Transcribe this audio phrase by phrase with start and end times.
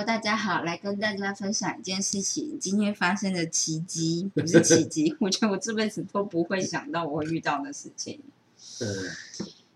[0.00, 8.18] Hello，大家好，来跟大家分享一件事情，今天发生的奇迹，不是奇迹， 我觉得我这辈子都不会想到我会遇到的事情。
[8.80, 8.88] 嗯，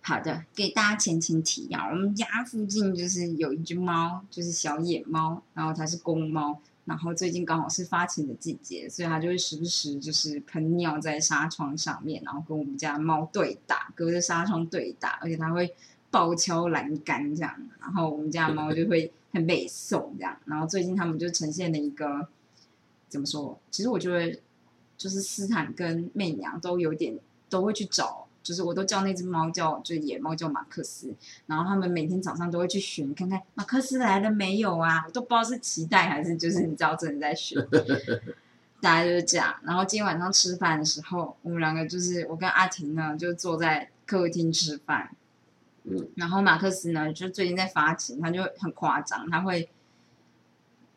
[0.01, 15.75] 好的，给大家前情提要，我们家附近就是有一只猫，就是小野猫，然后它是公猫，然后最近刚好是发情的季节，所以它就会时不时就是喷尿在纱窗上面，然后跟我们家猫对打，隔着纱窗对打，而且它会
[16.11, 22.27] 暴敲栏杆这样，然后我们家的猫就会很背送这样，然后最近他们就呈现了一个
[23.11, 23.59] 怎么说？
[23.71, 24.41] 其实我觉得
[24.97, 27.19] 就是斯坦跟媚娘都有点
[27.51, 28.27] 都会去找。
[28.45, 31.15] 就是我都叫那只猫叫，就野猫叫马克思，
[31.47, 37.59] 然后他们每天早上都会去寻看看马克思来了没有啊，我都不知道是期待还是就是你知道真的在寻，
[38.83, 39.55] 大家就是这样。
[39.63, 45.17] 然后今天晚上吃饭的时候，我们两个就是我跟阿婷呢就坐在客厅吃饭，
[45.85, 49.69] 嗯，然后马克思呢就最近在发情，他就很夸张，他会。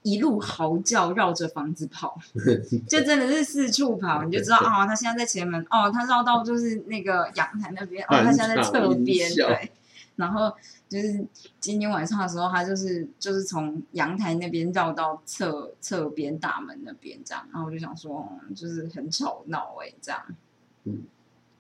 [0.04, 2.18] 一路嚎叫，绕着房子跑，
[2.88, 9.70] 就真的是四处跑，你就知道 哦，他现在在前门，哦，他绕到就是那个阳台那边，哦，他现在在侧边，对。
[10.16, 10.56] 然后
[10.88, 11.26] 就是
[11.60, 20.24] 今天晚上的时候，他就是就是从阳台那边绕到侧侧边大门那边这样，然后我就想说，就是很吵闹哎，这样。
[20.86, 21.04] 嗯。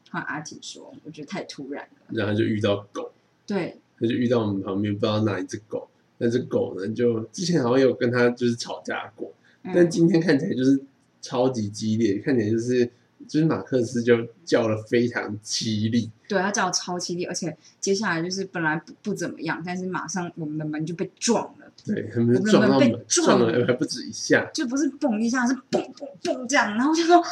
[0.09, 2.13] 换阿婷说，我觉得太突然了。
[2.13, 3.11] 然后就遇到狗，
[3.47, 5.87] 对，他就遇到我们旁边不知道哪一只狗。
[6.19, 6.87] 那只狗呢？
[6.95, 9.31] 就之前好像有跟他就是吵架过，
[9.63, 10.81] 但今天看起来就是
[11.21, 12.83] 超级激烈，看起来就是
[13.27, 27.23] 就是马克思就叫了非常凄厉，对他叫超凄厉，而且接下来就是本来不不怎么样，但是马上我们的门就被撞了，对，他们撞到门，撞了还不止一下，就不是嘣一下，是嘣嘣嘣这样，然后就说。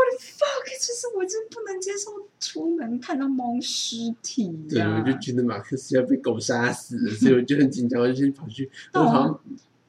[0.00, 0.64] 我的 fuck！
[0.78, 4.48] 就是我真不能接受出门看到猫尸体。
[4.68, 8.70] 对，我就觉得马克思要被狗杀死了，所以我就很紧张，我就先跑去。
[8.94, 9.40] 我好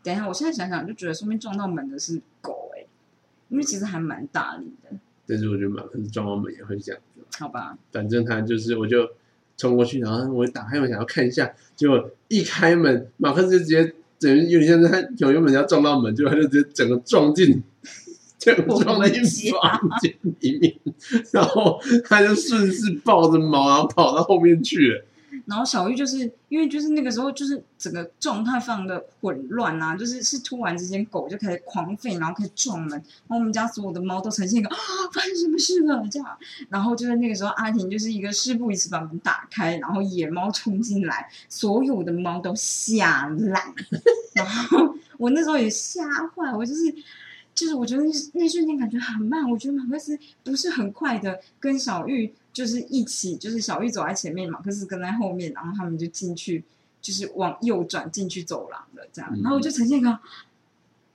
[0.04, 2.86] 等一下，我现在想想就觉得，说明撞到门的是狗哎，
[3.50, 4.98] 因为其实还蛮大力的。
[5.26, 7.22] 但是我觉得马克思撞到门也会这样子。
[7.40, 7.78] 好吧。
[7.92, 9.10] 反正他就是，我就
[9.56, 17.64] 冲过去，然后我打开门想要看一下，结果一开门，马克思就直接等于有点像是他有原本要撞到门，结果他就直接整个撞进。
[18.42, 20.76] 就撞在房间里面，
[21.32, 25.06] 然后他就顺势抱着猫，然后跑到后面去了。
[25.46, 34.76] 然后小玉就是因为就是那个时候就是整个状态非常的混乱啊，就是是突然之间狗就开始狂吠，然后开始撞门，然后我们家所有的猫都呈现一个啊
[35.14, 36.28] 发生什么事了这样。
[36.70, 43.74] 然后就是那个时候阿婷就是一个事不宜迟把门打开，然后野猫冲进来，所有的猫都吓烂，
[44.34, 46.82] 然后我那时候也吓坏，我就是。
[47.54, 56.64] 就是我觉得那那瞬间感觉很慢，我觉得马克思不是很快的跟小玉就是一起，就是小玉走在前面，马克思跟在后面，然后他们就进去，
[57.02, 60.20] 就是往右转进去走廊的这样，然后我就呈现一个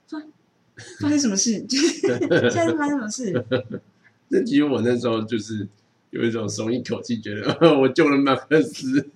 [0.07, 0.21] 发
[0.99, 1.99] 发生什么事， 就是
[2.49, 3.45] 现在发生什么事？
[4.29, 5.67] 那其实我那时候就是。
[6.17, 9.07] 有一种松一口气，觉得 我救了马克思，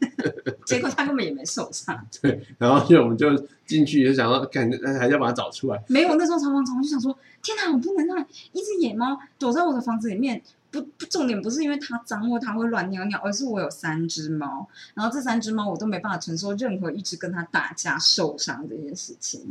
[0.65, 1.99] 结果他根本也没受伤。
[2.21, 3.35] 对，然后就我们就
[3.65, 5.83] 进去，就想要感觉还要把它找出来。
[5.87, 8.23] 没有，那时候常常常就想说：天哪，我不能让
[8.53, 10.39] 一只野猫躲在我的房子里面。
[10.69, 19.41] 不不，重点不是因为它脏或它会乱尿尿，而是我有三只猫，然后这三只猫我都没办法承受任何一只跟它打架受伤这件事情。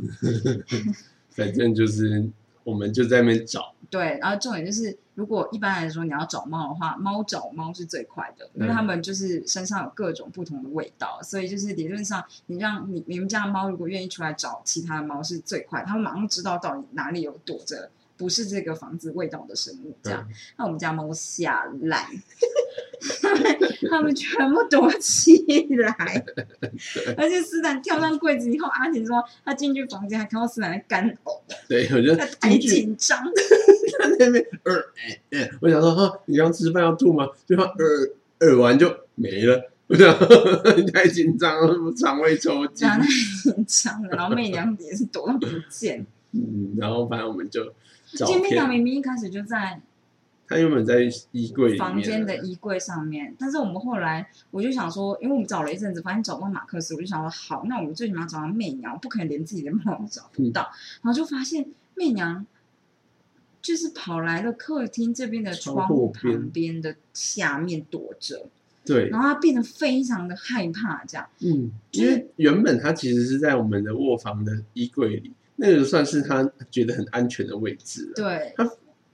[1.29, 2.27] 反正就是
[2.63, 3.73] 我们就在那边找。
[3.91, 20.25] 对，然后重点就是，如果一般来说你要找猫的话，猫找猫是最快的，因为它们就是身上有各种不同的味道，所以就是理论上，你让你你们家的猫如果愿意出来找其他的猫是最快，它们马上知道到底哪里有躲着不是这个房子味道的生物，这样，
[20.57, 22.05] 那我们家猫下烂。
[23.89, 25.43] 他们全部躲起
[25.75, 26.23] 来，
[27.17, 31.41] 而且斯坦跳上柜子以后，阿婷说他进去房间还看到斯坦在干呕。
[31.67, 33.19] 对，我觉得太紧张。
[33.99, 34.73] 在那边呃，
[35.31, 37.27] 哎，我想说哈，你刚吃饭要吐吗？
[37.45, 39.71] 就他呃呃完就没了。
[39.87, 40.13] 我想
[40.93, 42.87] 太紧张了，肠胃抽筋。
[42.87, 46.05] 太紧张了，然后媚娘也是躲到不见。
[46.31, 47.73] 嗯，然后反正我们就。
[48.13, 49.81] 见媚娘明明一开始就在。
[50.47, 50.99] 他原本在
[51.31, 60.63] 衣柜房间的衣柜上面，但是我们后来我就想说，因为我们找了一阵子，发现找不到马克思，我就想说，好，那我们最起码找到媚娘，不可能连自己的猫找不到。
[61.01, 61.65] 然后就发现
[61.95, 62.45] 媚娘
[63.61, 68.47] 就是跑来了客厅这边的窗户旁边的下面躲着，
[68.83, 78.69] 对，然后他变得非常的害怕，这样，嗯，因为原本他其实是在我们的卧房的衣柜里，那个算是他觉得很安全的位置，对，他。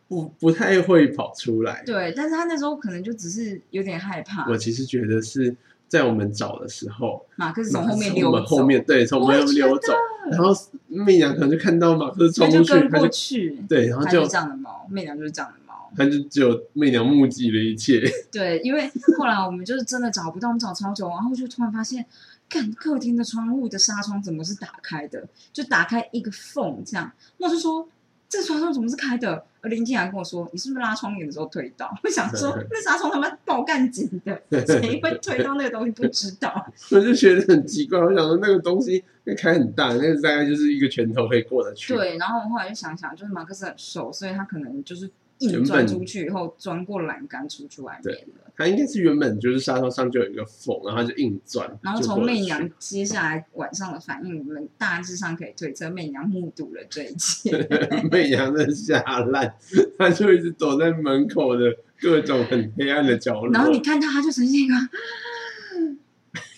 [0.09, 4.49] 不不太会跑出来，对，但是他那时候可能就只是有点害怕。
[4.49, 5.53] 我其实觉得是
[5.87, 9.93] 在我们找的时候，马克思从后面溜走，们后面对从我们后面溜走，
[10.29, 10.51] 然后
[10.87, 15.73] 媚娘可能就看到马克思冲过去，对，然后他就这样的猫，媚娘就是这样的猫。
[15.95, 22.05] 他就只有媚娘目击了一切， 对，因为后来我们就是真的找不到，我们找超久，然后就突然发现，
[22.49, 25.25] 看客厅的窗户的纱窗怎么是打开的？
[25.53, 27.87] 就打开一个缝这样，那我就说
[28.29, 29.43] 这个纱窗怎么是开的？
[29.61, 31.91] 而林静雅跟我说，你是不是拉窗帘的时候推到？
[32.03, 35.91] 我想说那纱窗他妈爆干紧的，谁会推到那个东西？
[35.91, 36.65] 不知道。
[36.91, 37.97] 我就觉得很奇怪。
[37.99, 41.95] 我想说那个东西那开很大，那个大概就是一个拳头可以过得去。
[41.95, 45.09] 对，然后我后来就想想，就是马克思很瘦，所以他可能就是
[45.39, 48.51] 硬钻出去以后，钻过栏杆出去外面了。
[48.57, 51.69] 他应该是原本就是纱窗上就有一个缝，然后他就硬钻。
[51.83, 57.51] 然后从媚娘 接下来晚上的反应，我们大致上可以推测，媚娘目睹了这一切。
[58.11, 59.53] 媚娘的下烂，
[59.99, 63.53] 他就一直躲在门口的各种很黑暗的角落。
[63.53, 64.73] 然后你看到他就呈现一个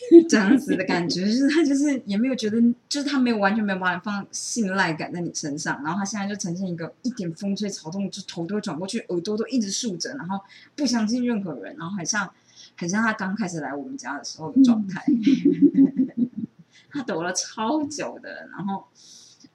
[0.29, 10.39] 这样子的感觉，就是他就是也没有觉得，就是他没有完全没有把你放信赖感在你身上，然后他现在就呈现一个一点风吹草动就头都会转过去，耳朵都一直竖着，然后
[10.75, 12.31] 不相信任何人，然后很像
[12.75, 15.03] 很像他刚开始来我们家的时候的状态。
[16.91, 18.83] 他躲了超久的，然后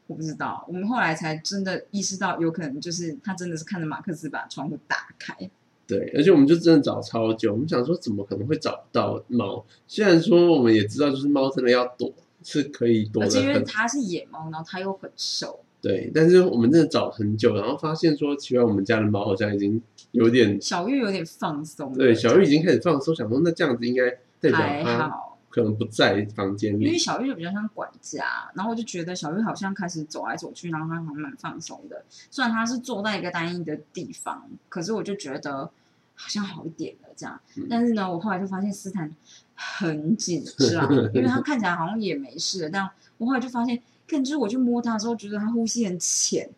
[0.07, 5.51] 我不知道，我们后来才真的意识到，有可能就是他真的是看着马克思把窗户打开。
[5.87, 9.65] 对，而且我们就真的找超久，我们想说怎么可能会找不到猫？
[9.87, 19.83] 虽然说我们也知道，就是猫真的要躲是可以躲而且因为它是野猫，然后它又很瘦，对，但是我们真的找很久，然后发现说，奇怪，我们家的猫好像已经
[20.13, 21.93] 有点小玉有点放松。
[21.93, 24.11] 对，小玉已经开始放松，想说那这样子应该
[24.41, 26.99] 代表还它好，可能不在房间里因为。
[26.99, 32.05] 小玉就比较像管家，然后我就觉得小玉好像开始走来走去，然后它还蛮放松的。
[32.29, 35.71] 虽然她是坐在一个单一的地方，可是我就觉得
[36.17, 37.41] 好像好一点了这样。
[37.57, 39.09] 嗯但是呢，我后来就发现斯坦
[39.55, 40.43] 很紧
[40.73, 46.51] 张， 因为他看起来好像也没事，但我后来就发现，看就是我去摸他的时候，觉得他呼吸很浅，是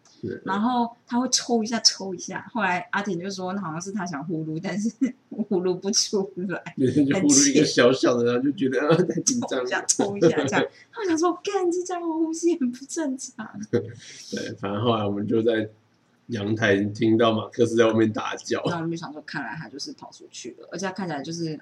[0.45, 2.47] 然后他会抽一下抽一下。
[2.53, 4.91] 后来阿婷就说，那好像是他想呼噜，但是
[5.31, 6.63] 呼噜不出来。
[6.77, 6.87] 就
[7.21, 9.87] 呼噜一个小小的，然后就觉得啊太紧张抽一下，了。
[9.87, 10.67] 抽一下这样。
[10.93, 13.49] 他想说，干这家伙呼吸很不正常。
[13.71, 13.81] 对，
[14.59, 15.69] 反正后来我们就在
[16.29, 18.63] 阳台听到马克思在外面大叫。
[18.67, 21.59] 那我们就想说，看来他就是跑出去了，而且他看起来就是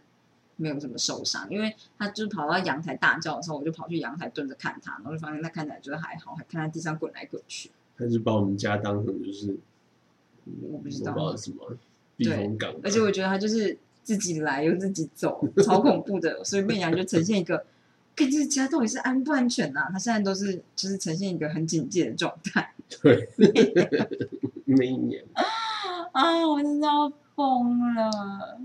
[0.57, 7.71] 没有什么受伤，因为他就是跑到阳台大叫的时候，我就跑去阳台蹲着看他，然后就发现他看起来觉得还好，还看他地上滚来滚去。
[7.97, 9.57] 他就把我们家当成就是
[10.71, 11.77] 我不知道什么
[12.17, 16.43] 避风港吧，而且我觉得他就是自己来又自己走， 超恐怖的。
[16.45, 17.65] 所以媚娘就呈现一个，
[18.15, 22.73] 看这家到底是安不安全呐、他现在都是就是呈现一个很警戒的状态。
[23.03, 23.29] 对，
[24.65, 25.25] 每一年
[26.13, 28.61] 啊，我真的要疯了！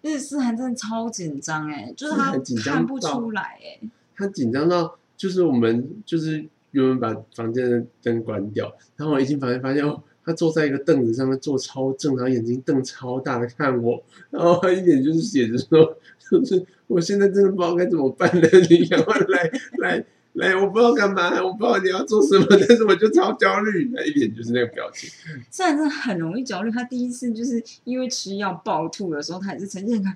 [0.00, 2.32] 日思涵真的超紧张哎，就是他
[2.64, 3.80] 看不出来哎，
[4.16, 15.96] 他紧张到就是我们就是原本把房间的灯关掉，然后我一进房间发现哦，他坐在一个凳子上面坐超正，然后眼睛瞪超大的看我，然后他一脸就是写着说，
[16.30, 20.04] 就 是我现在真的不知道该怎么办了，你赶快来 来
[20.34, 25.10] 来，我不知道干嘛，我不知道你要做什么，但是我就超焦虑，他一脸就是那个表情，
[25.50, 26.70] 虽然真的很容易焦虑。
[26.70, 30.08] 他第一次就是因为吃药暴吐的时候，他也是呈现一个。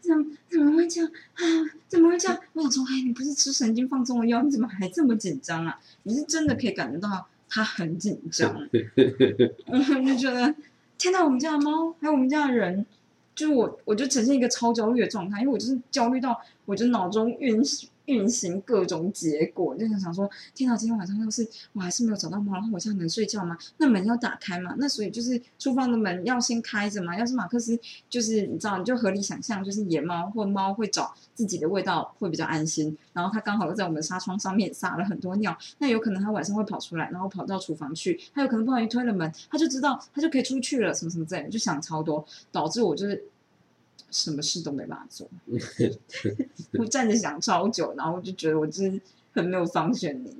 [0.00, 1.42] 怎么怎么会这样啊？
[1.88, 2.38] 怎么会这样？
[2.54, 5.78] 我想说，哎，你不是吃神经放松的药，你怎么还这么紧张啊？
[6.04, 8.54] 你是真的可以感觉到他很紧张。
[9.66, 10.54] 我就觉得，
[10.98, 11.24] 天哪！
[11.24, 12.84] 我们家的猫，还有我们家的人，
[13.34, 17.62] 就是我，我就呈现一个超焦虑的状态，因为我就是焦虑到，我就脑中运
[18.10, 20.76] 运行各种结果，就想想说，天哪！
[20.76, 23.56] 今天晚上要是我还是没有找到猫，然后我现在能睡觉吗？
[23.76, 24.74] 那门要打开吗？
[24.78, 27.16] 那所以就是厨房的门要先开着嘛。
[27.18, 43.24] 要是马克思就是你知道，你就合理想象，就是野猫或猫会找自己的味道会比较安心，然后它刚好又在我们纱窗上面撒了很多尿，那有可能它晚上会跑出来，然后跑到厨房去，它有可能不小心推了门，它就知道它就可以出去了，什么什么之类的，就想超多，导致我就是
[44.10, 45.28] 什么事都没办法做，
[46.78, 49.00] 我站着想超久，然后我就觉得我就是
[49.32, 50.36] 很没有方选力，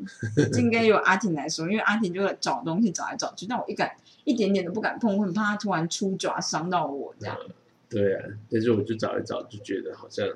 [0.52, 3.92] 这应该由阿婷来说，因为阿婷就会找东西找来找去，但我一敢
[4.24, 7.36] 一点点都不敢碰，我很怕他突然出爪伤到我这样。
[7.88, 10.26] 对啊，但是我就找一找，就觉得好像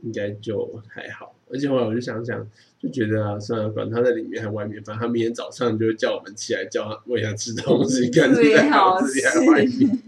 [0.00, 1.34] 应该就还好。
[1.50, 2.46] 而且后来我就想想，
[2.78, 10.02] 就觉得啊，算了，管他在里面还外面，反正他明天早上就会叫我们起来，叫他喂他吃东西， 看是在最好房子里还是外面。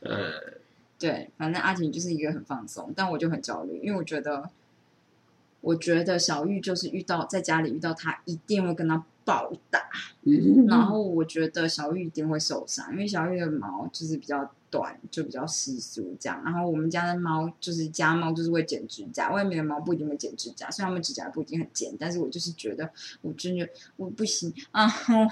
[0.00, 0.32] 呃，
[0.98, 4.48] 对，反正阿婷就是一个很放松，但我就很焦虑，因为我觉得，
[5.60, 9.90] 我觉得小玉就是遇到在家里遇到他，一定会跟他暴打。
[10.22, 16.42] 嗯然 后我觉得小玉一定会受伤，因为小玉的毛就是比较短，就比较稀疏这样。
[16.44, 24.90] 然后我们家的猫就是家猫，就是会剪指甲，外面的猫不一定会剪指甲，虽然它们指甲不一定很尖，但是我就是觉得我真的我不行啊，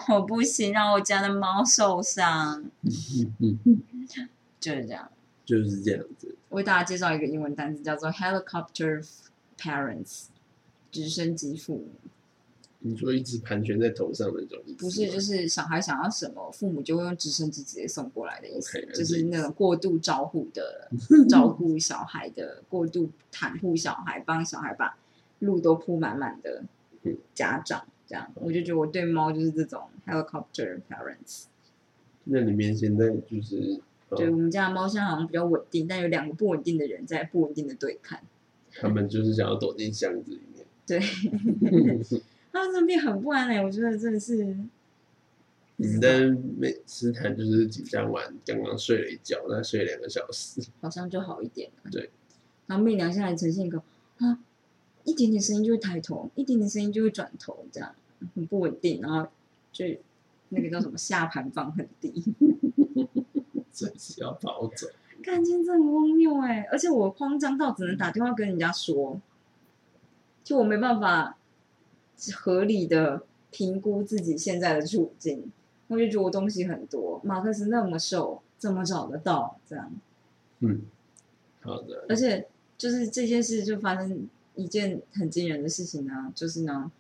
[0.08, 3.82] 我不行让我家的猫受伤，嗯嗯，
[4.60, 5.08] 就是这样。
[5.44, 6.34] 就是这样子。
[6.50, 9.06] 为大家介绍一个英文单词，叫做 helicopter
[9.58, 10.26] parents，
[10.90, 11.88] 直升机父母。
[12.86, 20.90] 你说一直盘旋在头上的那种不是，就是小孩想要什么，父母就会用直升机直接送过来的意思就是那种过度照顾的，
[21.26, 24.98] 照顾小孩的，过度袒护小孩，帮小孩把
[25.38, 26.62] 路都铺满满的
[27.04, 31.44] 嗯家长，这样我就觉得我对猫就是这种 helicopter parents。
[32.24, 33.80] 那里面现在就是，哦
[34.10, 38.18] 对我们家的猫现在好像比较稳定，但有两个不稳定的人在不稳定的对抗，
[38.72, 40.64] 他们就是想要躲进箱子里面。
[40.86, 41.00] 对，
[42.52, 44.44] 他们真的变很不安哎、我觉得真的是。
[45.76, 50.60] 嗯，但美斯坦就是紧张完，刚刚睡了一觉，那睡两个小时。
[50.80, 51.90] 好像就好一点了。
[51.90, 52.10] 对，
[52.66, 53.82] 然后媚娘现在呈现一个
[54.18, 54.38] 啊，
[55.02, 57.92] 一点点声音就会抬头，一点点声音就会转头，这样
[58.36, 59.26] 很不稳定，然后
[59.72, 59.84] 就
[60.50, 62.22] 那个叫什么下盘放很低，
[63.74, 64.86] 随时要跑走。
[65.22, 66.66] 感情真荒谬哎！
[66.70, 69.20] 而且我慌张到只能打电话跟人家说，
[70.42, 71.36] 就我没办法
[72.34, 75.50] 合理的评估自己现在的处境，
[75.88, 79.58] 我就觉得我东西很多，马克思那么瘦，怎么找得到？
[79.66, 79.92] 这样。
[80.60, 80.82] 嗯，
[81.60, 82.04] 好的。
[82.08, 86.90] 而且就是这件事就发生一件很惊人的事情呢，就是呢，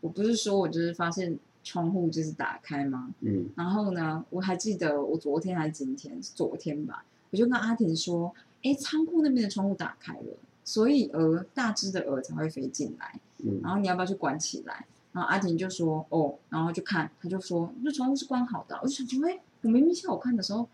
[0.00, 3.14] 我不是说我就是发现窗户就是打开吗？
[3.20, 3.48] 嗯。
[3.56, 13.60] 然后呢，我还记得我昨天还是今天，昨天吧，我就跟阿婷说，哎，仓库那边的窗户打开了，所以鹅大只的鹅才会飞进来，嗯。
[13.62, 14.86] 然后你要不要去关起来？
[15.12, 18.76] 然后阿婷就说，哦，然后就看，他就说，那窗户是关好的。
[18.76, 20.66] 啊，我就想说，哎，我明明下午看的时候，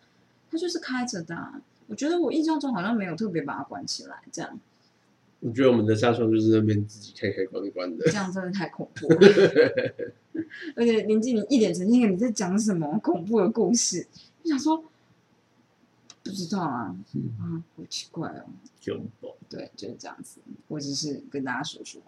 [0.51, 4.59] 它就是开着的啊、我觉得我印象中好像没有特别把它关起来，这样
[5.41, 8.13] 我觉得我们的纱窗就是那边自己开开关关的这。
[8.13, 9.19] 样真的太恐怖了。
[10.75, 14.07] 而且林静你一脸神经，你在讲什么恐怖的故事？
[14.43, 14.85] 我想说
[16.23, 18.45] 不知道啊，嗯啊，好奇怪哦。
[18.85, 19.35] 恐怖。
[19.49, 20.41] 对，就是这样子。
[20.67, 22.03] 我只是跟大家说说，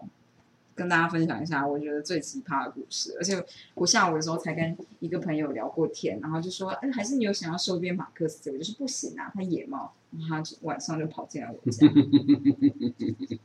[0.75, 3.15] 跟大家分享一下我觉得最奇葩的故事。
[3.17, 3.43] 而且
[3.75, 8.51] 我下午的时候才跟一个朋友聊过天，然后就说，哎，还是你有想要收编马克思？
[8.51, 9.93] 我就是不行啊，他野猫。
[10.11, 11.87] 然后他就晚上就跑进来我家，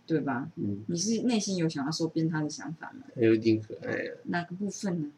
[0.08, 0.50] 对吧？
[0.56, 3.04] 嗯，你是内心有想要收编他的想法吗？
[3.16, 5.12] 还有一点可爱啊， 哪个部分呢？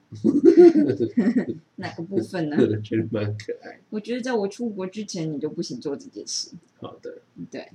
[1.77, 2.57] 哪个部分呢？
[2.59, 3.79] 我觉得蛮可爱。
[3.89, 6.51] 我觉得在我出国之前，你就不行做这件事。
[6.79, 7.21] 好的。
[7.49, 7.71] 对，